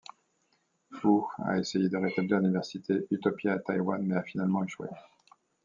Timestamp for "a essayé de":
1.45-1.95